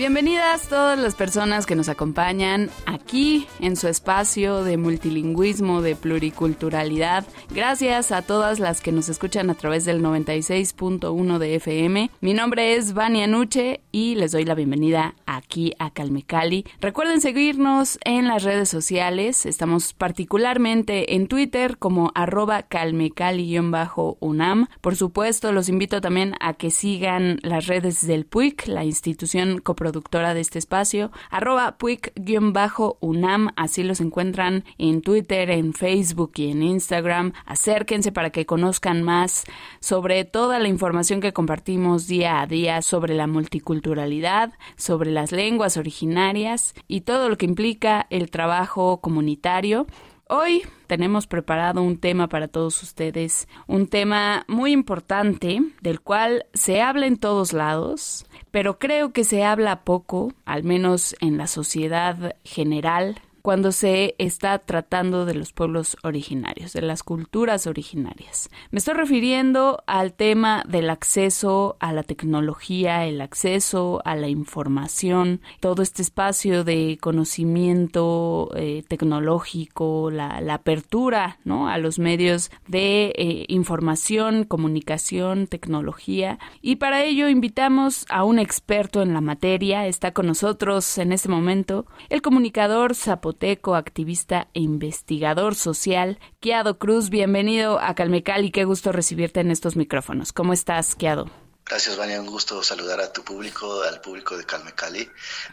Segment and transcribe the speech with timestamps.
[0.00, 7.26] Bienvenidas todas las personas que nos acompañan aquí en su espacio de multilingüismo, de pluriculturalidad.
[7.50, 12.10] Gracias a todas las que nos escuchan a través del 96.1 de FM.
[12.22, 16.64] Mi nombre es Vania Nuche y les doy la bienvenida aquí a Calmecali.
[16.80, 19.44] Recuerden seguirnos en las redes sociales.
[19.44, 24.66] Estamos particularmente en Twitter como arroba calmecali-unam.
[24.80, 29.89] Por supuesto, los invito también a que sigan las redes del PUIC, la institución coproductora
[29.90, 36.62] productora de este espacio, arroba puic-unam, así los encuentran en Twitter, en Facebook y en
[36.62, 37.32] Instagram.
[37.44, 39.44] Acérquense para que conozcan más
[39.80, 45.76] sobre toda la información que compartimos día a día sobre la multiculturalidad, sobre las lenguas
[45.76, 49.86] originarias y todo lo que implica el trabajo comunitario.
[50.32, 56.80] Hoy tenemos preparado un tema para todos ustedes, un tema muy importante del cual se
[56.80, 62.36] habla en todos lados, pero creo que se habla poco, al menos en la sociedad
[62.44, 68.50] general, cuando se está tratando de los pueblos originarios, de las culturas originarias.
[68.70, 75.40] Me estoy refiriendo al tema del acceso a la tecnología, el acceso a la información,
[75.60, 81.68] todo este espacio de conocimiento eh, tecnológico, la, apertura ¿no?
[81.68, 86.38] a los medios de eh, información, comunicación, tecnología.
[86.60, 89.86] Y para ello invitamos a un experto en la materia.
[89.86, 93.29] Está con nosotros en este momento el comunicador Zapoteco
[93.74, 96.18] activista e investigador social.
[96.40, 98.50] Kiado Cruz, bienvenido a Calmecali.
[98.50, 100.32] Qué gusto recibirte en estos micrófonos.
[100.32, 101.26] ¿Cómo estás, Kiado?
[101.70, 102.20] Gracias, Vania.
[102.20, 105.08] Un gusto saludar a tu público, al público de Calme Cali.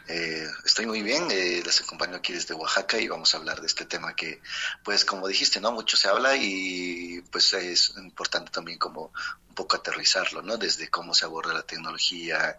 [0.08, 3.68] Eh, estoy muy bien, eh, les acompaño aquí desde Oaxaca y vamos a hablar de
[3.68, 4.42] este tema que,
[4.84, 5.72] pues, como dijiste, ¿no?
[5.72, 9.14] Mucho se habla y, pues, es importante también como
[9.48, 10.58] un poco aterrizarlo, ¿no?
[10.58, 12.58] Desde cómo se aborda la tecnología,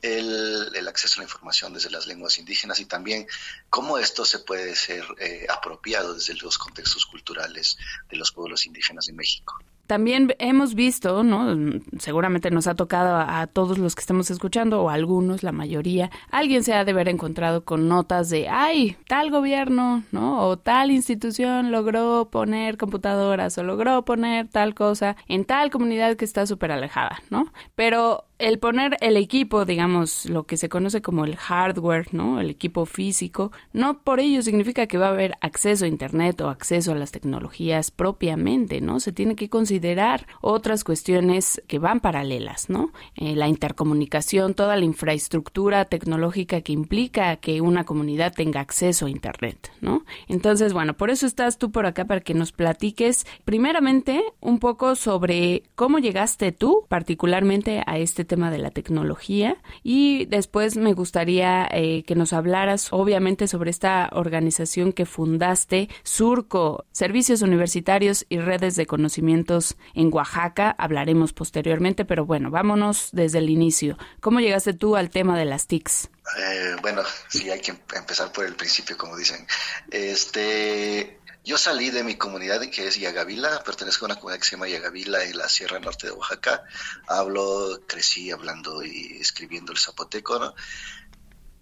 [0.00, 3.26] el, acceso a la información desde las lenguas indígenas y también
[3.68, 7.76] cómo esto se puede ser eh, apropiado desde los contextos culturales
[8.08, 9.58] de los pueblos indígenas de México.
[9.86, 11.80] También hemos visto, ¿no?
[11.98, 16.10] Seguramente nos ha tocado a, todos los que estamos escuchando, o a algunos, la mayoría,
[16.30, 20.46] alguien se ha de haber encontrado con notas de, ay, tal gobierno, ¿no?
[20.46, 26.24] O tal institución logró poner computadoras o logró poner tal cosa en tal comunidad que
[26.24, 27.52] está súper alejada, ¿no?
[27.74, 32.40] Pero el poner el equipo, digamos, lo que se conoce como el hardware, ¿no?
[32.40, 36.48] El equipo físico, no por ello significa que va a haber acceso a Internet o
[36.48, 38.98] acceso a las tecnologías propiamente, ¿no?
[38.98, 42.92] Se tiene que considerar otras cuestiones que van paralelas, ¿no?
[43.14, 49.10] Eh, la intercomunicación, toda la infraestructura tecnológica que implica que una comunidad tenga acceso a
[49.10, 50.04] Internet, ¿no?
[50.26, 54.96] Entonces, bueno, por eso estás tú por acá para que nos platiques primeramente un poco
[54.96, 61.68] sobre cómo llegaste tú particularmente a este tema de la tecnología y después me gustaría
[61.70, 68.74] eh, que nos hablaras obviamente sobre esta organización que fundaste, Surco, Servicios Universitarios y Redes
[68.76, 70.74] de Conocimientos en Oaxaca.
[70.78, 73.98] Hablaremos posteriormente, pero bueno, vámonos desde el inicio.
[74.20, 76.08] ¿Cómo llegaste tú al tema de las TICs?
[76.38, 79.46] Eh, bueno, sí, hay que empezar por el principio, como dicen.
[79.90, 84.52] Este, yo salí de mi comunidad que es Yagavila, pertenezco a una comunidad que se
[84.52, 86.62] llama Yagavila en la Sierra Norte de Oaxaca.
[87.08, 90.54] Hablo, crecí hablando y escribiendo el zapoteco.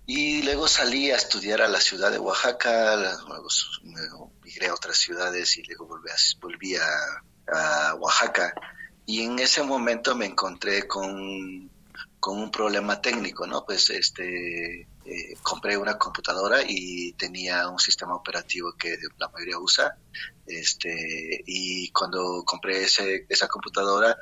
[0.04, 2.96] Y luego salí a estudiar a la ciudad de Oaxaca,
[3.84, 8.52] luego migré a otras ciudades y luego volví a, volví a, Oaxaca.
[9.06, 11.69] Y en ese momento me encontré con,
[12.20, 13.64] con un problema técnico, ¿no?
[13.64, 19.96] Pues este eh, compré una computadora y tenía un sistema operativo que la mayoría usa.
[20.46, 24.16] Este, y cuando compré ese, esa computadora,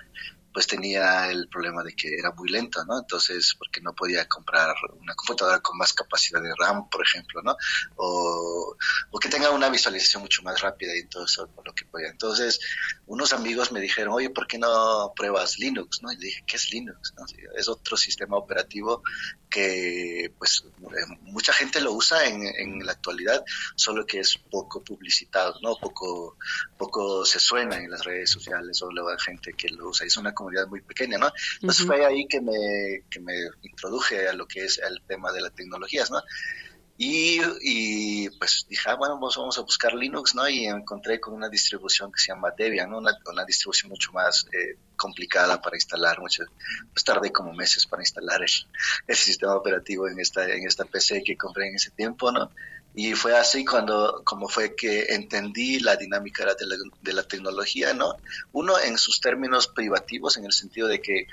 [0.52, 2.98] pues tenía el problema de que era muy lento, ¿no?
[2.98, 7.56] Entonces, porque no podía comprar una computadora con más capacidad de RAM, por ejemplo, ¿no?
[7.96, 8.76] O,
[9.20, 12.08] que tenga una visualización mucho más rápida y todo eso, por lo que podía.
[12.08, 12.60] Entonces,
[13.06, 16.12] unos amigos me dijeron, oye, ¿por qué no pruebas Linux, no?
[16.12, 17.14] Y dije, ¿qué es Linux?
[17.56, 19.02] Es otro sistema operativo
[19.50, 24.84] que, pues, eh, mucha gente lo usa en, en la actualidad, solo que es poco
[24.84, 25.76] publicitado, ¿no?
[25.76, 26.36] Poco,
[26.76, 30.06] poco se suena en las redes sociales o la gente que lo usa.
[30.06, 31.30] Es una comunidad muy pequeña, ¿no?
[31.60, 35.40] Entonces fue ahí que me, que me introduje a lo que es el tema de
[35.40, 36.22] las tecnologías, ¿no?
[37.00, 40.48] Y, y, pues dije, ah, bueno, vamos, a buscar Linux, ¿no?
[40.48, 42.98] Y encontré con una distribución que se llama Debian, ¿no?
[42.98, 46.18] Una, una distribución mucho más eh, complicada para instalar.
[46.18, 46.42] Mucho,
[46.92, 48.50] pues tardé como meses para instalar el,
[49.06, 52.50] el, sistema operativo en esta, en esta PC que compré en ese tiempo, ¿no?
[53.00, 57.94] Y fue así cuando, como fue que entendí la dinámica de la, de la tecnología,
[57.94, 58.16] ¿no?
[58.50, 61.28] Uno en sus términos privativos, en el sentido de que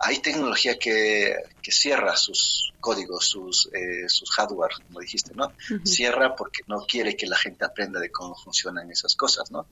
[0.00, 5.52] hay tecnología que, que cierra sus códigos, sus, eh, sus hardware, como dijiste, ¿no?
[5.84, 9.68] Cierra porque no quiere que la gente aprenda de cómo funcionan esas cosas, ¿no?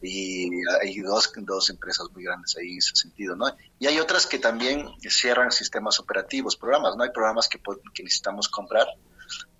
[0.00, 0.48] Y
[0.80, 3.46] hay dos, dos empresas muy grandes ahí en ese sentido, ¿no?
[3.80, 7.02] Y hay otras que también cierran sistemas operativos, programas, ¿no?
[7.02, 7.58] Hay programas que,
[7.92, 8.86] que necesitamos comprar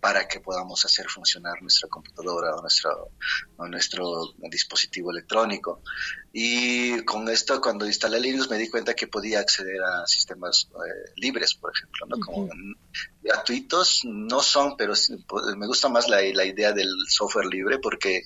[0.05, 3.13] para que podamos hacer funcionar nuestra computadora o nuestro,
[3.57, 5.81] nuestro dispositivo electrónico.
[6.31, 11.11] Y con esto, cuando instalé Linux, me di cuenta que podía acceder a sistemas eh,
[11.17, 12.21] libres, por ejemplo, ¿no?
[12.21, 12.51] Como
[13.23, 14.93] gratuitos, no son, pero
[15.57, 18.25] me gusta más la, la idea del software libre porque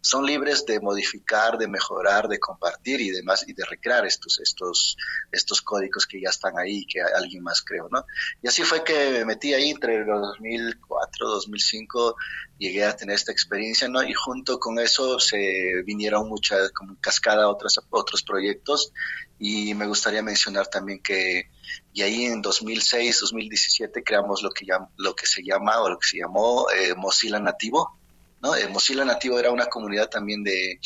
[0.00, 4.96] son libres de modificar, de mejorar, de compartir y demás y de recrear estos estos
[5.30, 8.04] estos códigos que ya están ahí que alguien más creó, ¿no?
[8.42, 12.16] Y así fue que me metí ahí entre los 2004, 2005
[12.58, 14.02] llegué a tener esta experiencia, ¿no?
[14.02, 18.92] Y junto con eso se vinieron muchas como cascada otros otros proyectos
[19.38, 21.50] y me gustaría mencionar también que
[21.92, 24.66] y ahí en 2006, 2017 creamos lo que
[24.96, 27.99] lo que se llama o lo que se llamó eh, Mozilla Nativo
[28.40, 28.54] ¿no?
[28.56, 30.80] Eh, Mozilla Nativo era una comunidad también de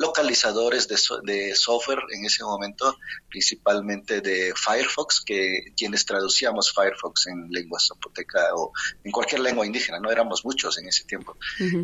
[0.00, 2.96] localizadores de, de, software en ese momento,
[3.28, 8.72] principalmente de Firefox, que quienes traducíamos Firefox en lengua zapoteca o
[9.04, 11.36] en cualquier lengua indígena, no éramos muchos en ese tiempo.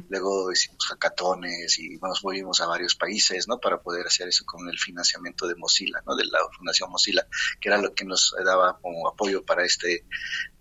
[0.09, 3.61] Luego hicimos hackatones y nos movimos a varios países, ¿no?
[3.61, 6.17] Para poder hacer eso con el financiamiento de Mozilla, ¿no?
[6.17, 7.27] De la Fundación Mozilla,
[7.61, 10.07] que era lo que nos daba como apoyo para este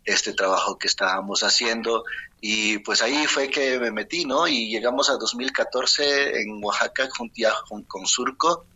[0.05, 2.03] este trabajo que estábamos haciendo
[2.47, 4.47] y pues ahí fue que me metí, ¿no?
[4.47, 8.67] Y llegamos a 2014 en Oaxaca junto con Surco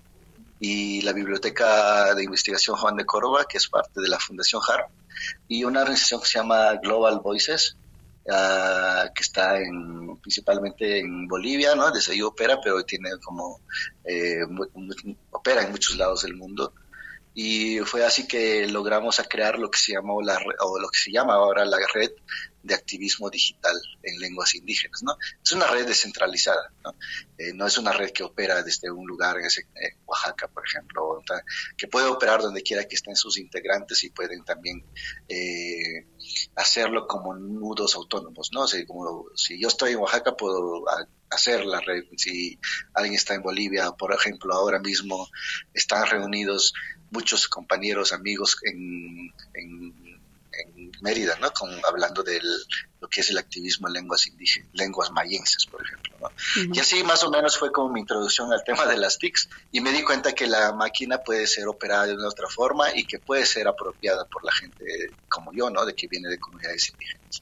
[0.59, 4.89] y la Biblioteca de Investigación Juan de Córdoba, que es parte de la Fundación HARP,
[5.47, 7.77] y una organización que se llama Global Voices,
[8.25, 11.91] uh, que está en, principalmente en Bolivia, ¿no?
[11.91, 13.61] Desde ahí opera, pero tiene como,
[14.03, 14.39] eh,
[15.29, 16.73] opera en muchos lados del mundo
[17.33, 21.11] y fue así que logramos crear lo que se llamó la o lo que se
[21.11, 22.11] llama ahora la red
[22.61, 25.15] de activismo digital en lenguas indígenas, ¿no?
[25.41, 26.93] Es una red descentralizada, ¿no?
[27.37, 29.47] Eh, no es una red que opera desde un lugar en
[30.05, 31.23] Oaxaca, por ejemplo,
[31.77, 34.83] que puede operar donde quiera que estén sus integrantes y pueden también
[35.29, 36.05] eh,
[36.55, 38.63] hacerlo como nudos autónomos, ¿no?
[38.63, 40.83] O como si yo estoy en Oaxaca puedo
[41.29, 42.59] hacer la red, si
[42.93, 45.29] alguien está en Bolivia, por ejemplo, ahora mismo
[45.73, 46.73] están reunidos
[47.11, 50.19] muchos compañeros, amigos en, en,
[51.01, 51.51] Mérida, ¿no?
[51.51, 52.41] Con, hablando de
[52.99, 56.31] lo que es el activismo en lenguas indígenas, lenguas mayenses, por ejemplo, ¿no?
[56.73, 59.79] Y así más o menos fue como mi introducción al tema de las TICs y
[59.79, 63.19] me di cuenta que la máquina puede ser operada de una otra forma y que
[63.19, 65.85] puede ser apropiada por la gente como yo, ¿no?
[65.85, 67.41] De que viene de comunidades indígenas.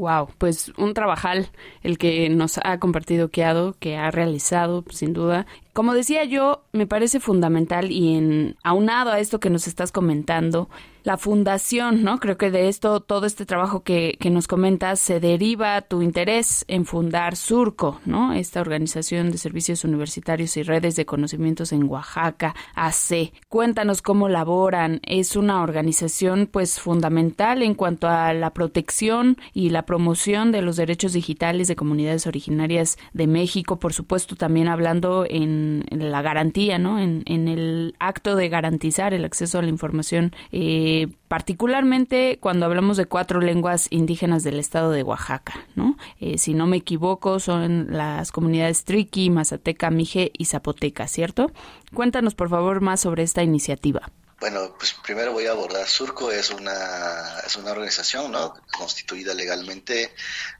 [0.00, 1.50] Wow, pues un trabajal
[1.82, 5.44] el que nos ha compartido Keado, que ha realizado, sin duda,
[5.74, 10.70] como decía yo, me parece fundamental y en aunado a esto que nos estás comentando,
[11.02, 12.18] la fundación, ¿no?
[12.18, 16.64] Creo que de esto, todo este trabajo que, que nos comentas, se deriva tu interés
[16.68, 18.32] en fundar Surco, ¿no?
[18.32, 23.32] Esta organización de servicios universitarios y redes de conocimientos en Oaxaca, AC.
[23.48, 25.00] Cuéntanos cómo laboran.
[25.06, 30.76] Es una organización, pues, fundamental en cuanto a la protección y la promoción de los
[30.76, 35.50] derechos digitales de comunidades originarias de México, por supuesto, también hablando en
[35.90, 36.98] en, la garantía, ¿no?
[36.98, 40.89] En, el acto de garantizar el acceso a la información, eh,
[41.28, 45.96] particularmente cuando hablamos de cuatro lenguas indígenas del estado de Oaxaca, ¿no?
[46.18, 51.50] Eh, si no me equivoco, son las comunidades Triqui, Mazateca, Mije y Zapoteca, ¿cierto?
[51.94, 54.10] Cuéntanos, por favor, más sobre esta iniciativa.
[54.40, 58.54] Bueno, pues primero voy a abordar Surco, es una, es una organización ¿no?
[58.72, 60.14] constituida legalmente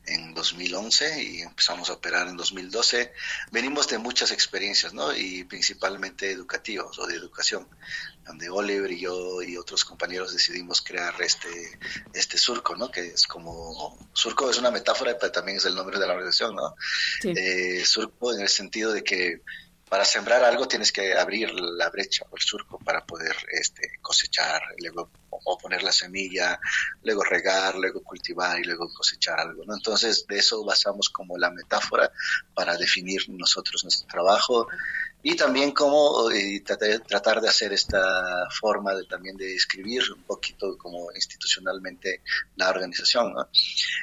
[0.05, 3.11] en 2011 y empezamos a operar en 2012.
[3.51, 5.17] Venimos de muchas experiencias, ¿no?
[5.17, 7.67] Y principalmente educativas o de educación,
[8.27, 11.79] donde Oliver y yo y otros compañeros decidimos crear este,
[12.13, 12.91] este Surco, ¿no?
[12.91, 16.55] Que es como, Surco es una metáfora, pero también es el nombre de la organización,
[16.55, 16.75] ¿no?
[17.25, 19.41] Eh, surco en el sentido de que
[19.91, 24.63] para sembrar algo tienes que abrir la brecha o el surco para poder este, cosechar,
[24.79, 26.61] luego o poner la semilla,
[27.03, 29.65] luego regar, luego cultivar y luego cosechar algo.
[29.75, 32.13] Entonces, de eso basamos como la metáfora
[32.55, 34.69] para definir nosotros nuestro trabajo
[35.23, 40.79] y también cómo eh, tratar de hacer esta forma de también de escribir un poquito
[40.79, 42.23] como institucionalmente
[42.57, 43.35] la organización.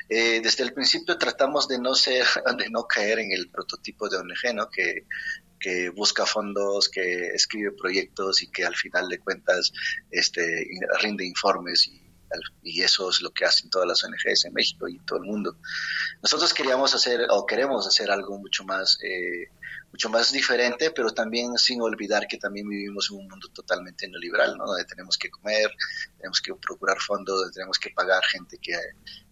[0.09, 2.25] Eh, desde el principio tratamos de no ser,
[2.57, 4.69] de no caer en el prototipo de ONG, ¿no?
[4.69, 5.05] que
[5.59, 9.71] que busca fondos, que escribe proyectos y que al final de cuentas
[10.11, 10.67] este,
[11.01, 12.01] rinde informes y,
[12.63, 15.57] y eso es lo que hacen todas las ONGs en México y todo el mundo.
[16.21, 19.49] Nosotros queríamos hacer o queremos hacer algo mucho más eh,
[19.91, 24.57] mucho más diferente, pero también sin olvidar que también vivimos en un mundo totalmente neoliberal,
[24.57, 24.65] ¿no?
[24.65, 25.71] Donde tenemos que comer,
[26.17, 28.73] tenemos que procurar fondos, tenemos que pagar gente que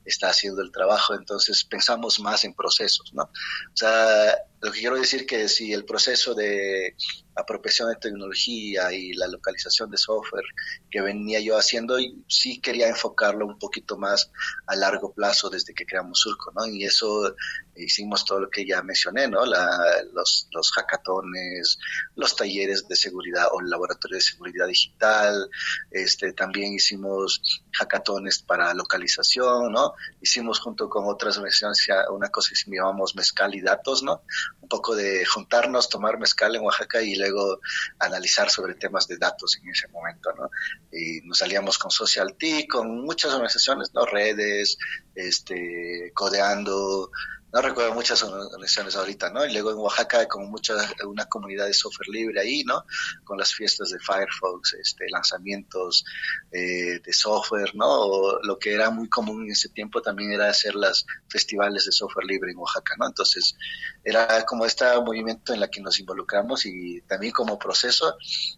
[0.05, 3.23] está haciendo el trabajo, entonces pensamos más en procesos, ¿no?
[3.23, 6.95] O sea, lo que quiero decir que si el proceso de
[7.35, 10.45] apropiación de tecnología y la localización de software
[10.89, 14.31] que venía yo haciendo, sí quería enfocarlo un poquito más
[14.67, 16.65] a largo plazo desde que creamos Surco, ¿no?
[16.65, 17.35] Y eso
[17.75, 19.45] hicimos todo lo que ya mencioné, ¿no?
[19.45, 21.77] los, los hackatones,
[22.15, 25.49] los talleres de seguridad o el laboratorio de seguridad digital,
[25.91, 27.41] este, también hicimos
[27.73, 29.93] hackatones para localización, ¿no?
[30.21, 34.21] Hicimos junto con otras organizaciones una cosa que llamamos mezcal y datos, ¿no?
[34.61, 37.59] Un poco de juntarnos, tomar mezcal en Oaxaca y luego
[37.99, 40.49] analizar sobre temas de datos en ese momento, ¿no?
[40.91, 44.05] Y nos salíamos con Social T, con muchas organizaciones, ¿no?
[44.05, 44.77] Redes,
[45.15, 47.09] este, Codeando,
[47.55, 49.45] no recuerdo muchas organizaciones ahorita, ¿no?
[49.45, 50.73] Y luego en Oaxaca como mucha,
[51.07, 52.83] una comunidad de software libre ahí, ¿no?
[53.23, 56.03] Con las fiestas de Firefox, este, lanzamientos
[56.51, 58.41] eh, de software, ¿no?
[58.43, 62.25] lo que era muy común en ese tiempo también era hacer las festivales de software
[62.25, 63.07] libre en Oaxaca, ¿no?
[63.07, 63.55] Entonces,
[64.03, 68.17] era como este movimiento en la que nos involucramos y también como proceso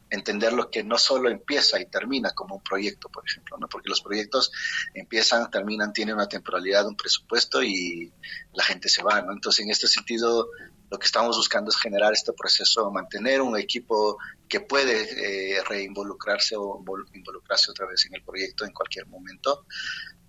[0.09, 3.69] entender lo que no solo empieza y termina como un proyecto, por ejemplo, ¿no?
[3.69, 4.51] Porque los proyectos
[4.95, 8.11] empiezan, terminan, tienen una temporalidad, un presupuesto y
[8.53, 9.33] la gente se va, ¿no?
[9.33, 10.49] Entonces, en este sentido,
[10.89, 16.55] lo que estamos buscando es generar este proceso, mantener un equipo que puede eh, reinvolucrarse
[16.57, 16.81] o
[17.13, 19.65] involucrarse otra vez en el proyecto en cualquier momento.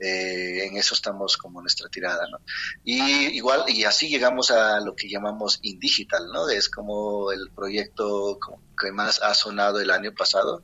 [0.00, 2.38] Eh, en eso estamos como nuestra tirada, ¿no?
[2.84, 6.48] Y igual, y así llegamos a lo que llamamos Indigital, ¿no?
[6.48, 8.38] Es como el proyecto
[8.80, 10.62] que más ha sonado el año pasado,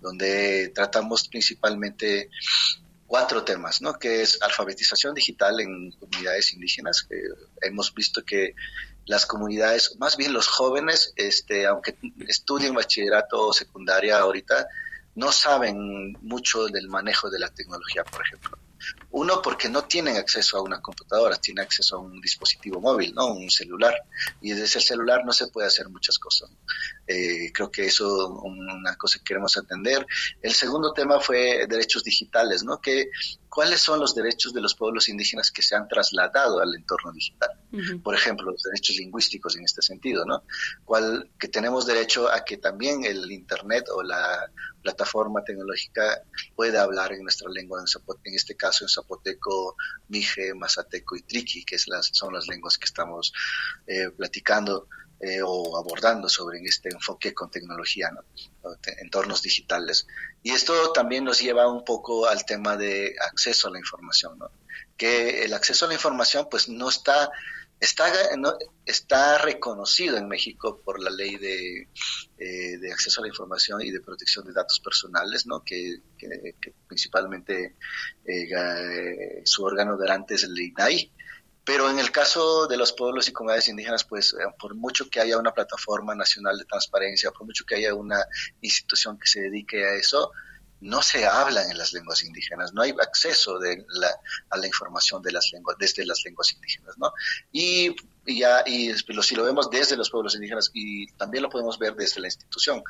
[0.00, 2.30] donde tratamos principalmente
[3.06, 3.98] cuatro temas, ¿no?
[3.98, 7.06] Que es alfabetización digital en comunidades indígenas.
[7.62, 8.54] hemos visto que
[9.06, 11.96] las comunidades, más bien los jóvenes, este, aunque
[12.26, 14.66] estudien bachillerato o secundaria ahorita,
[15.14, 18.58] no saben mucho del manejo de la tecnología, por ejemplo.
[19.10, 23.26] Uno, porque no tienen acceso a una computadora, tienen acceso a un dispositivo móvil, ¿no?
[23.28, 23.94] Un celular.
[24.40, 26.50] Y desde el celular no se puede hacer muchas cosas.
[27.06, 30.06] Eh, creo que eso es una cosa que queremos atender.
[30.42, 32.80] El segundo tema fue derechos digitales, ¿no?
[32.80, 33.10] Que
[33.56, 37.48] cuáles son los derechos de los pueblos indígenas que se han trasladado al entorno digital.
[38.04, 40.42] Por ejemplo, los derechos lingüísticos en este sentido, ¿no?
[40.84, 46.20] Cuál, que tenemos derecho a que también el Internet o la plataforma tecnológica
[46.54, 49.74] pueda hablar en nuestra lengua, en, este caso en zapoteco,
[50.08, 53.32] mije, mazateco y triqui, que es las, son las lenguas que estamos
[53.86, 54.86] eh, platicando.
[55.18, 58.20] Eh, o abordando sobre este enfoque con tecnología, ¿no?
[58.98, 60.06] entornos digitales.
[60.42, 64.38] Y esto también nos lleva un poco al tema de acceso a la información,
[64.98, 67.30] que el acceso a la información pues no está
[67.80, 68.54] está, no,
[68.84, 71.88] está reconocido en México por la ley de,
[72.38, 75.62] eh, de, acceso a la información y de protección de datos personales, ¿no?
[75.62, 76.00] que,
[76.86, 77.76] principalmente
[78.24, 81.10] eh, su órgano garante es el INAI,
[81.66, 85.20] pero en el caso de los pueblos y comunidades indígenas, pues eh, por mucho que
[85.20, 88.24] haya una plataforma nacional de transparencia, por mucho que haya una
[88.60, 90.30] institución que se dedique a eso,
[90.80, 93.84] no se habla en las lenguas indígenas, no hay acceso de
[94.50, 97.12] a la información de las lenguas, desde las lenguas indígenas, ¿no?
[97.50, 97.96] Y,
[98.26, 102.20] ya, y si lo vemos desde los pueblos indígenas y también lo podemos ver desde
[102.20, 102.80] la institución.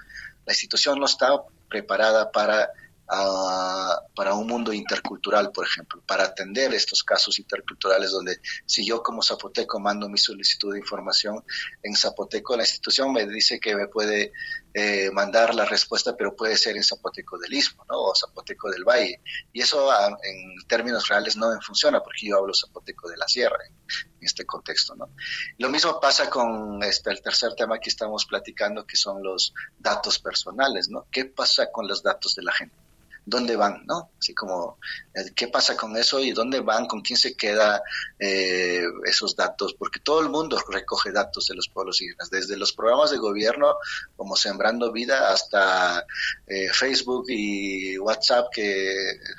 [0.44, 1.30] La institución no está
[1.70, 2.68] preparada para
[3.06, 9.22] para un mundo intercultural, por ejemplo, para atender estos casos interculturales donde si yo como
[9.22, 11.44] zapoteco mando mi solicitud de información
[11.82, 14.32] en zapoteco, la institución me dice que me puede
[14.74, 17.98] eh, mandar la respuesta, pero puede ser en zapoteco del Istmo, ¿no?
[17.98, 19.22] O zapoteco del Valle.
[19.52, 23.28] Y eso ah, en términos reales no me funciona porque yo hablo zapoteco de la
[23.28, 23.76] sierra en,
[24.20, 25.10] este contexto, ¿no?
[25.58, 30.18] Lo mismo pasa con este, el tercer tema que estamos platicando, que son los datos
[30.18, 31.06] personales, ¿no?
[31.12, 32.76] ¿Qué pasa con los datos de la gente?
[33.26, 34.12] Dónde van, ¿no?
[34.18, 34.78] Así como,
[35.12, 37.82] eh, ¿qué pasa con eso y dónde van, con quién se queda
[38.18, 39.74] eh, esos datos?
[39.74, 43.74] Porque todo el mundo recoge datos de los pueblos indígenas, desde los programas de gobierno
[44.16, 46.06] como Sembrando Vida hasta
[46.46, 48.94] eh, Facebook y WhatsApp que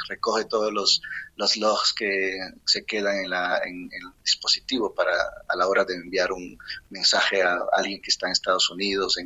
[0.10, 1.02] recoge todos los
[1.38, 3.90] los logs que se quedan en, la, el
[4.24, 5.14] dispositivo para
[5.48, 6.58] a la hora de enviar un
[6.90, 9.18] mensaje a alguien que está en Estados Unidos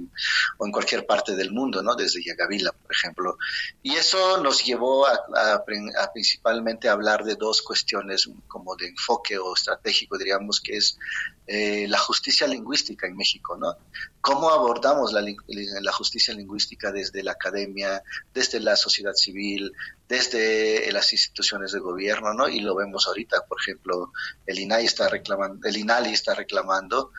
[0.58, 1.96] o en cualquier parte del mundo, ¿no?
[1.96, 3.38] Desde Yagavila, por ejemplo.
[3.82, 9.53] Y eso nos llevó a, a, principalmente hablar de dos cuestiones como de enfoque o
[9.56, 10.98] estratégico, diríamos, que es
[11.48, 13.75] eh, la justicia lingüística en México, ¿no?
[14.22, 18.03] ¿Cómo abordamos la justicia lingüística desde la academia,
[18.34, 19.74] desde la sociedad civil,
[20.12, 22.50] desde las instituciones de gobierno, ¿no?
[22.50, 24.12] Y lo vemos ahorita, por ejemplo,
[24.46, 27.12] el INAI está reclamando, el INALI está reclamando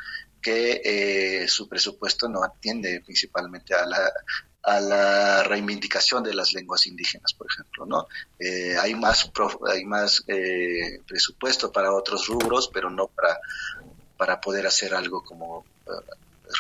[0.42, 4.12] que eh, su presupuesto no atiende principalmente a la
[4.64, 8.06] a la reivindicación de las lenguas indígenas, por ejemplo, ¿no?
[8.38, 9.32] Eh, hay más
[9.66, 13.38] hay más eh, presupuesto para otros rubros, pero no para
[14.18, 15.64] para poder hacer algo como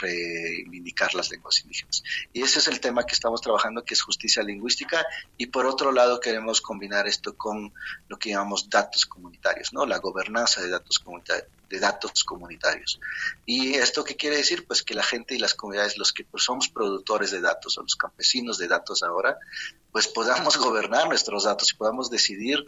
[0.00, 2.02] reivindicar las lenguas indígenas.
[2.32, 5.04] Y ese es el tema que estamos trabajando, que es justicia lingüística,
[5.36, 7.72] y por otro lado queremos combinar esto con
[8.08, 9.86] lo que llamamos datos comunitarios, ¿no?
[9.86, 13.00] La gobernanza de datos comunitarios de datos comunitarios.
[13.46, 14.66] ¿Y esto qué quiere decir?
[14.66, 17.82] Pues que la gente y las comunidades, los que pues, somos productores de datos o
[17.82, 19.38] los campesinos de datos ahora,
[19.90, 22.64] pues podamos gobernar nuestros datos y podamos decidir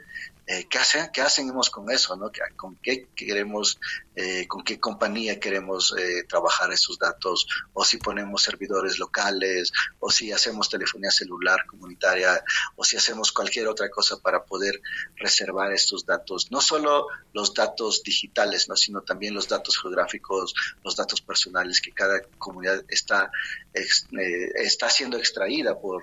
[0.47, 2.31] eh, qué, hacen, qué hacemos con eso, ¿no?
[2.57, 3.79] con qué queremos,
[4.15, 10.11] eh, con qué compañía queremos eh, trabajar esos datos, o si ponemos servidores locales, o
[10.11, 12.45] si hacemos telefonía celular comunitaria,
[12.77, 14.83] o si hacemos cualquier otra cosa para poder
[15.17, 18.77] reservar estos datos, no solo los datos digitales, ¿no?
[18.77, 23.31] sino también los datos geográficos, los datos personales que cada comunidad está,
[23.73, 26.03] está siendo extraída por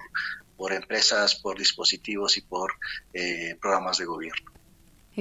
[0.61, 2.73] por empresas, por dispositivos y por
[3.13, 4.50] eh, programas de gobierno.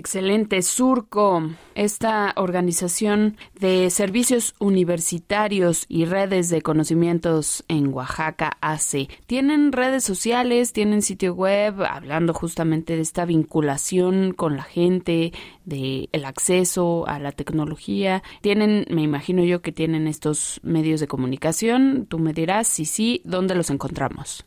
[0.00, 1.42] Excelente, Surco,
[1.74, 9.10] esta organización de servicios universitarios y redes de conocimientos en Oaxaca hace.
[9.26, 10.72] ¿Tienen redes sociales?
[10.72, 11.82] ¿Tienen sitio web?
[11.82, 15.34] Hablando justamente de esta vinculación con la gente,
[15.66, 18.22] de el acceso a la tecnología.
[18.40, 22.06] Tienen, me imagino yo que tienen estos medios de comunicación.
[22.08, 24.46] Tú me dirás si sí, ¿dónde los encontramos?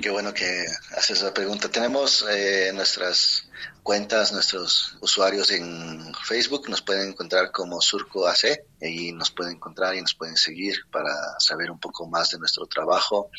[0.00, 0.64] Qué bueno que
[0.96, 1.68] haces esa pregunta.
[1.68, 3.45] Tenemos eh, nuestras
[3.86, 9.94] cuentas, nuestros usuarios en Facebook, nos pueden encontrar como Surco AC y nos pueden encontrar
[9.94, 13.30] y nos pueden seguir para saber un poco más de nuestro trabajo.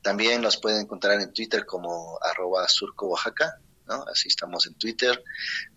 [0.00, 3.58] También nos pueden encontrar en Twitter como arroba Surco Oaxaca,
[3.88, 4.04] ¿no?
[4.04, 5.24] Así estamos en Twitter.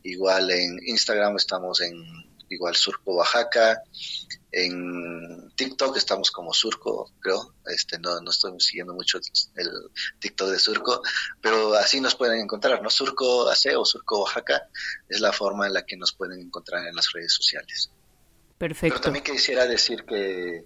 [0.03, 1.95] Igual en Instagram estamos en
[2.49, 3.81] igual Surco Oaxaca.
[4.51, 7.53] En TikTok estamos como Surco, creo.
[7.65, 9.19] Este, no, no estoy siguiendo mucho
[9.55, 9.71] el
[10.19, 11.01] TikTok de Surco,
[11.41, 12.89] pero así nos pueden encontrar, ¿no?
[12.89, 14.69] Surco AC o Surco Oaxaca
[15.10, 17.91] es la forma en la que nos pueden encontrar en las redes sociales.
[18.57, 18.95] Perfecto.
[18.95, 20.65] Pero también quisiera decir que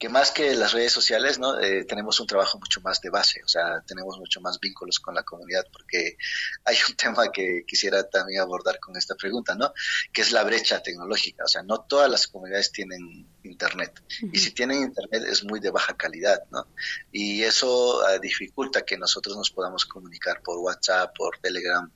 [0.00, 1.60] que más que las redes sociales, ¿no?
[1.60, 5.14] Eh, tenemos un trabajo mucho más de base, o sea, tenemos mucho más vínculos con
[5.14, 6.16] la comunidad, porque
[6.64, 9.74] hay un tema que quisiera también abordar con esta pregunta, ¿no?
[10.10, 14.52] Que es la brecha tecnológica, o sea, no todas las comunidades tienen internet, y si
[14.52, 16.66] tienen internet es muy de baja calidad, ¿no?
[17.12, 21.90] Y eso uh, dificulta que nosotros nos podamos comunicar por WhatsApp, por Telegram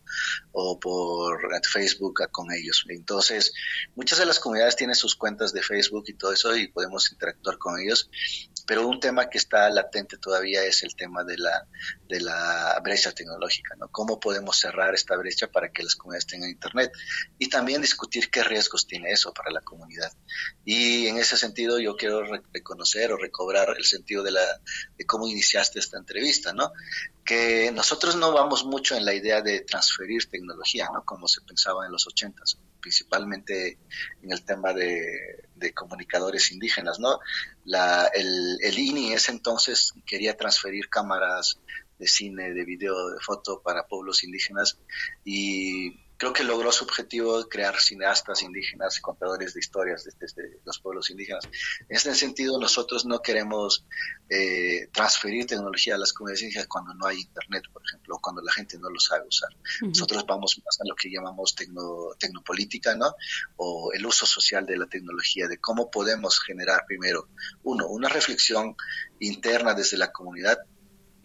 [0.52, 1.40] o por
[1.72, 2.84] Facebook con ellos.
[2.88, 3.52] Entonces,
[3.94, 7.58] muchas de las comunidades tienen sus cuentas de Facebook y todo eso y podemos interactuar
[7.58, 8.10] con ellos
[8.66, 11.66] pero un tema que está latente todavía es el tema de la,
[12.08, 13.88] de la brecha tecnológica, ¿no?
[13.88, 16.92] ¿Cómo podemos cerrar esta brecha para que las comunidades tengan Internet?
[17.38, 20.10] Y también discutir qué riesgos tiene eso para la comunidad.
[20.64, 24.60] Y en ese sentido yo quiero reconocer o recobrar el sentido de, la,
[24.96, 26.72] de cómo iniciaste esta entrevista, ¿no?
[27.24, 31.04] Que nosotros no vamos mucho en la idea de transferir tecnología, ¿no?
[31.04, 33.78] Como se pensaba en los ochentas principalmente
[34.22, 37.18] en el tema de, comunicadores indígenas, ¿no?
[37.64, 41.58] La, el, el INI ese entonces quería transferir cámaras
[41.98, 44.78] de cine, de video, de foto para pueblos indígenas
[45.24, 50.78] y creo que logró su objetivo de crear cineastas indígenas, contadores de historias desde, los
[50.78, 51.44] pueblos indígenas.
[51.88, 53.84] En este sentido, nosotros no queremos
[54.28, 58.42] eh, transferir tecnología a las comunidades indígenas cuando no hay internet, por ejemplo, o cuando
[58.42, 59.50] la gente no lo sabe usar.
[59.82, 63.14] Nosotros vamos más a lo que llamamos tecno, tecnopolítica, ¿no?
[63.56, 67.28] O el uso social de la tecnología, de cómo podemos generar primero,
[67.64, 68.76] uno, una reflexión
[69.18, 70.58] interna desde la comunidad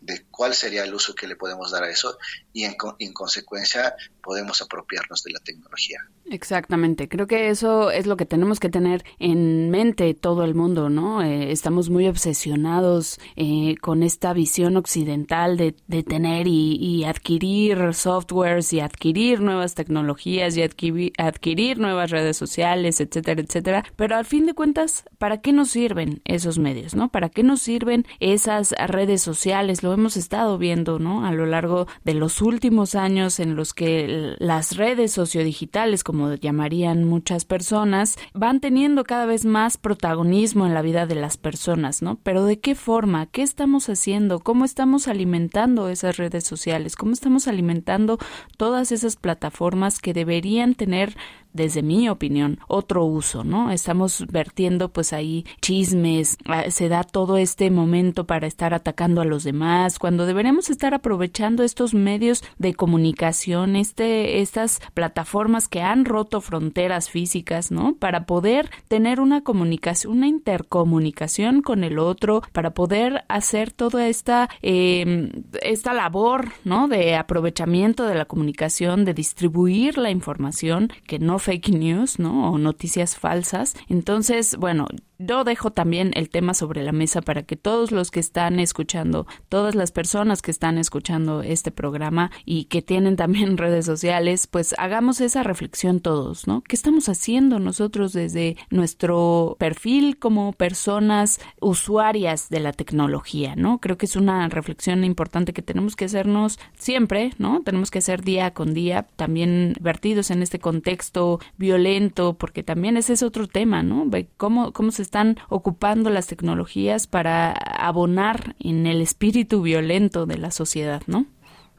[0.02, 2.18] de cuál sería el uso que le podemos dar a eso
[2.54, 6.00] y en, en consecuencia podemos apropiarnos de la tecnología.
[6.26, 10.90] Exactamente, creo que eso es lo que tenemos que tener en mente todo el mundo,
[10.90, 11.24] ¿no?
[11.24, 18.72] Eh, estamos muy obsesionados eh, con esta visión occidental de, de tener y, adquirir softwares
[18.74, 23.86] y adquirir nuevas tecnologías y adquirir nuevas redes sociales, etcétera, etcétera.
[23.96, 27.10] Pero al fin de cuentas, ¿para qué nos sirven esos medios, ¿no?
[27.10, 29.82] ¿Para qué nos sirven esas redes sociales?
[29.94, 31.26] Hemos estado viendo, ¿no?
[31.26, 37.04] A lo largo de los últimos años en los que las redes sociodigitales, como llamarían
[37.04, 42.20] muchas personas, van teniendo cada vez más protagonismo en la vida de las personas, ¿no?
[42.24, 43.26] Pero ¿de qué forma?
[43.28, 44.40] ¿Qué estamos haciendo?
[44.40, 46.96] ¿Cómo estamos alimentando esas redes sociales?
[46.96, 48.18] ¿Cómo estamos alimentando
[48.58, 51.16] todas esas plataformas que deberían tener
[51.54, 53.72] desde mi opinión, otro uso, ¿no?
[53.72, 59.26] Estamos vertiendo pues ahí chismes, ah, se da todo este momento para estar atacando a
[59.26, 66.06] los demás, cuando deberemos estar aprovechando estos medios de comunicación, este, estas plataformas que han
[66.06, 67.96] roto fronteras físicas, ¿no?
[67.96, 74.50] Para poder tener una comunicación, una intercomunicación con el otro, para poder hacer toda esta,
[74.62, 75.32] em,
[75.62, 76.88] esta labor, ¿no?
[76.88, 82.52] De aprovechamiento de la comunicación, de distribuir la información que no fake news, ¿no?
[82.52, 83.76] O noticias falsas.
[83.88, 84.88] Entonces, bueno,
[85.20, 89.28] yo dejo también el tema sobre la mesa para que todos los que están escuchando,
[89.50, 94.74] todas las personas que están escuchando este programa y que tienen también redes sociales, pues
[94.78, 96.62] hagamos esa reflexión todos, ¿no?
[96.62, 103.80] ¿Qué estamos haciendo nosotros desde nuestro perfil como personas usuarias de la tecnología, ¿no?
[103.80, 107.62] Creo que es una reflexión importante que tenemos que hacernos siempre, ¿no?
[107.66, 113.12] Tenemos que hacer día con día, también vertidos en este contexto violento, porque también ese
[113.14, 114.10] es otro tema, ¿no?
[114.38, 120.52] ¿Cómo, cómo se están ocupando las tecnologías para abonar en el espíritu violento de la
[120.52, 121.26] sociedad, ¿no?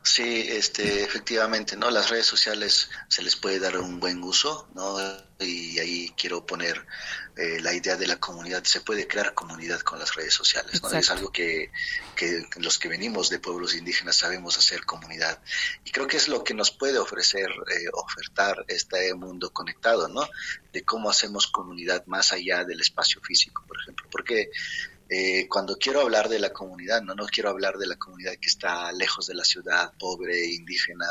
[0.03, 1.91] Sí, este, efectivamente, ¿no?
[1.91, 4.97] Las redes sociales se les puede dar un buen uso, ¿no?
[5.39, 6.87] Y ahí quiero poner
[7.37, 8.65] eh, la idea de la comunidad.
[8.65, 10.91] Se puede crear comunidad con las redes sociales, ¿no?
[10.91, 11.71] Es algo que,
[12.17, 15.39] que, los que venimos de pueblos indígenas sabemos hacer comunidad.
[15.85, 20.27] Y creo que es lo que nos puede ofrecer, eh, ofertar este mundo conectado, ¿no?
[20.73, 24.09] De cómo hacemos comunidad más allá del espacio físico, por ejemplo.
[24.11, 24.51] Porque
[25.13, 28.49] eh, cuando quiero hablar de la comunidad, no, no quiero hablar de la comunidad que
[28.49, 31.05] está lejos de la ciudad, pobre, indígena,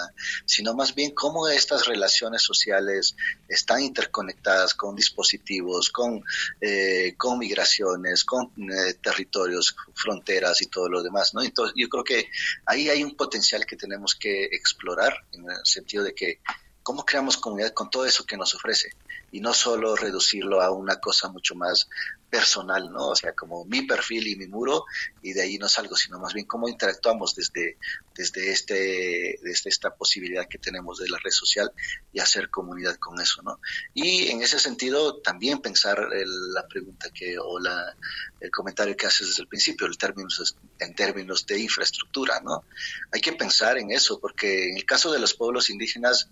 [0.45, 3.17] sino más bien cómo estas relaciones sociales
[3.49, 6.23] están interconectadas con dispositivos, con,
[6.61, 11.41] eh, con migraciones, con eh, territorios, fronteras y todo lo demás, ¿no?
[11.41, 12.29] Entonces, yo creo que
[12.67, 16.39] ahí hay un potencial que tenemos que explorar en el sentido de que
[16.83, 18.91] cómo creamos comunidad con todo eso que nos ofrece
[19.31, 21.87] y no solo reducirlo a una cosa mucho más
[22.29, 23.09] personal, ¿no?
[23.09, 24.85] O sea, como mi perfil y mi muro
[25.21, 27.77] y de ahí no salgo, sino más bien cómo interactuamos desde,
[28.15, 31.71] desde, este, desde esta posibilidad que tenemos de la red social
[32.13, 33.59] y hacer comunidad con eso, ¿no?
[33.93, 36.07] Y en ese sentido también pensar
[36.53, 37.95] la pregunta que o la,
[38.39, 42.63] el comentario que haces desde el principio, el términos, en términos de infraestructura, ¿no?
[43.11, 46.29] Hay que pensar en eso porque en el caso de los pueblos indígenas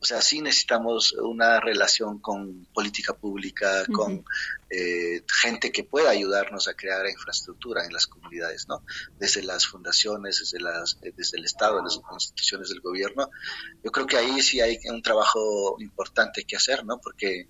[0.00, 4.24] o sea, sí necesitamos una relación con política pública, con
[4.70, 8.84] eh, gente que pueda ayudarnos a crear infraestructura en las comunidades, ¿no?
[9.18, 13.30] Desde las fundaciones, desde, las, eh, desde el Estado, las instituciones del gobierno.
[13.82, 17.00] Yo creo que ahí sí hay un trabajo importante que hacer, ¿no?
[17.00, 17.48] Porque eh,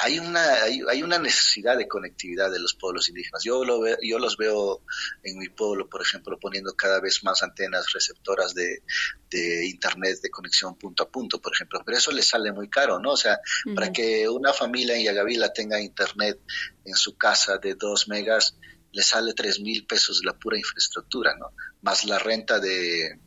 [0.00, 3.42] hay una, hay, una necesidad de conectividad de los pueblos indígenas.
[3.44, 4.82] Yo, lo yo los veo
[5.24, 8.82] en mi pueblo, por ejemplo, poniendo cada vez más antenas receptoras de,
[9.30, 11.82] Internet de conexión punto a punto, por ejemplo.
[11.84, 13.12] Pero eso les sale muy caro, ¿no?
[13.12, 13.38] O sea,
[13.74, 16.40] para que una familia en Yagavila tenga Internet
[16.84, 18.56] en su casa de dos megas,
[18.92, 21.52] le sale tres mil pesos la pura infraestructura, ¿no?
[21.82, 23.18] Más la renta de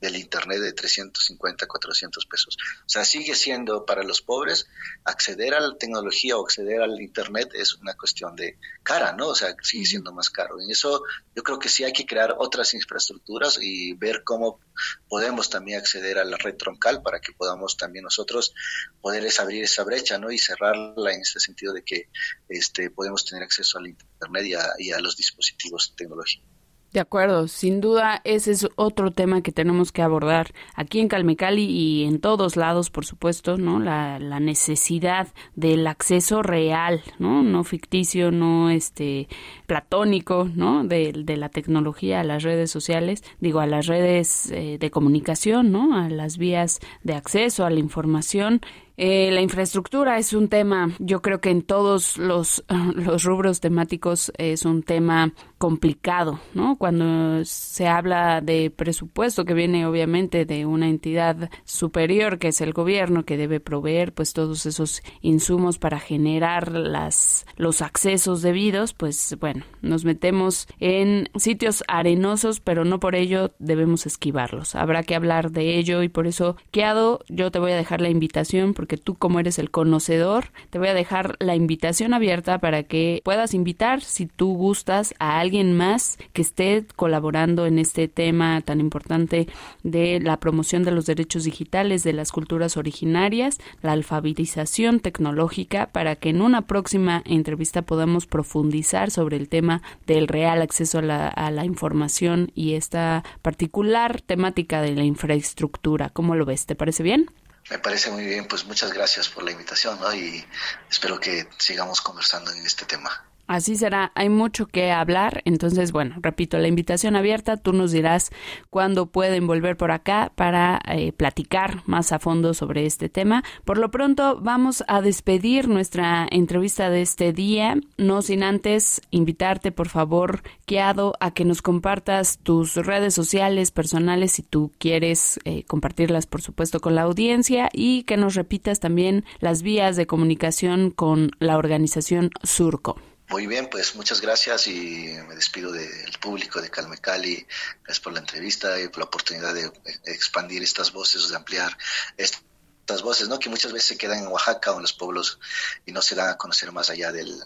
[0.00, 2.56] del Internet de 350, 400 pesos.
[2.80, 4.66] O sea, sigue siendo para los pobres
[5.04, 9.28] acceder a la tecnología o acceder al Internet es una cuestión de cara, ¿no?
[9.28, 10.60] O sea, sigue siendo más caro.
[10.60, 11.02] En eso
[11.34, 14.60] yo creo que sí hay que crear otras infraestructuras y ver cómo
[15.08, 18.54] podemos también acceder a la red troncal para que podamos también nosotros
[19.00, 20.30] poder abrir esa brecha, ¿no?
[20.30, 22.08] Y cerrarla en ese sentido de que
[22.48, 26.49] este, podemos tener acceso al Internet y a, y a los dispositivos tecnológicos.
[26.92, 31.62] De acuerdo, sin duda ese es otro tema que tenemos que abordar aquí en Calmecali
[31.62, 33.78] y en todos lados, por supuesto, ¿no?
[33.78, 37.44] La, la necesidad del acceso real, ¿no?
[37.44, 39.28] No ficticio, no este
[39.66, 40.82] platónico, ¿no?
[40.82, 45.70] De, de la tecnología a las redes sociales, digo, a las redes eh, de comunicación,
[45.70, 45.96] ¿no?
[45.96, 48.62] A las vías de acceso a la información
[49.02, 52.62] eh, la infraestructura es un tema, yo creo que en todos los,
[52.94, 56.76] los rubros temáticos es un tema complicado, ¿no?
[56.76, 62.74] Cuando se habla de presupuesto que viene obviamente de una entidad superior que es el
[62.74, 69.36] gobierno que debe proveer pues todos esos insumos para generar las los accesos debidos, pues
[69.40, 74.74] bueno, nos metemos en sitios arenosos, pero no por ello debemos esquivarlos.
[74.74, 78.10] Habrá que hablar de ello y por eso, Keado, yo te voy a dejar la
[78.10, 82.58] invitación porque que tú como eres el conocedor, te voy a dejar la invitación abierta
[82.58, 88.08] para que puedas invitar, si tú gustas, a alguien más que esté colaborando en este
[88.08, 89.46] tema tan importante
[89.84, 96.16] de la promoción de los derechos digitales de las culturas originarias, la alfabetización tecnológica, para
[96.16, 101.28] que en una próxima entrevista podamos profundizar sobre el tema del real acceso a la,
[101.28, 106.10] a la información y esta particular temática de la infraestructura.
[106.10, 106.66] ¿Cómo lo ves?
[106.66, 107.30] ¿Te parece bien?
[107.70, 110.12] Me parece muy bien, pues muchas gracias por la invitación ¿no?
[110.12, 110.44] y
[110.90, 113.29] espero que sigamos conversando en este tema.
[113.50, 118.30] Así será, hay mucho que hablar, entonces bueno, repito, la invitación abierta, tú nos dirás
[118.70, 123.42] cuándo pueden volver por acá para eh, platicar más a fondo sobre este tema.
[123.64, 129.72] Por lo pronto vamos a despedir nuestra entrevista de este día, no sin antes invitarte
[129.72, 135.64] por favor, Kiado, a que nos compartas tus redes sociales personales si tú quieres eh,
[135.64, 140.92] compartirlas por supuesto con la audiencia y que nos repitas también las vías de comunicación
[140.92, 142.96] con la organización Surco.
[143.30, 147.46] Muy bien, pues muchas gracias y me despido del público de Calme Cali.
[147.84, 149.70] Gracias por la entrevista y por la oportunidad de
[150.06, 151.78] expandir estas voces, de ampliar
[152.16, 153.38] estas voces, ¿no?
[153.38, 155.38] Que muchas veces se quedan en Oaxaca o en los pueblos
[155.86, 157.40] y no se dan a conocer más allá del,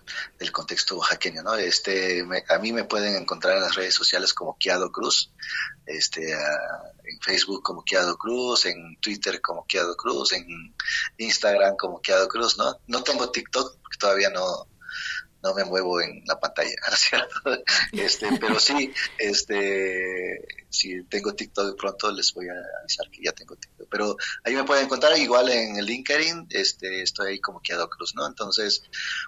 [0.52, 1.54] contexto oaxaqueño, ¿no?
[1.56, 5.32] Este, a mí me pueden encontrar en las redes sociales como Kiado Cruz,
[5.84, 10.74] este, en Facebook como Kiado Cruz, en Twitter como Kiado Cruz, en
[11.18, 12.80] Instagram como Kiado Cruz, ¿no?
[12.86, 14.66] No tengo TikTok porque todavía no,
[15.44, 16.70] no me muevo en la pantalla,
[17.44, 17.52] ¿no
[17.92, 23.54] Este, pero sí, este, si tengo TikTok pronto les voy a avisar que ya tengo
[23.54, 23.86] TikTok.
[23.90, 28.14] Pero ahí me pueden encontrar igual en el LinkedIn, este, estoy ahí como Kiado Cruz,
[28.16, 28.26] ¿no?
[28.26, 28.82] Entonces,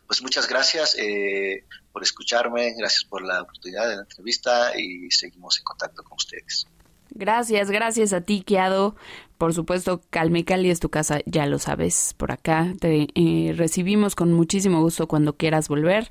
[0.07, 5.59] pues muchas gracias eh, por escucharme, gracias por la oportunidad de la entrevista y seguimos
[5.59, 6.67] en contacto con ustedes.
[7.11, 8.97] Gracias, gracias a ti, Kiado.
[9.39, 12.73] Por supuesto, Calme Cali es tu casa, ya lo sabes, por acá.
[12.81, 16.09] Te eh, recibimos con muchísimo gusto cuando quieras volver.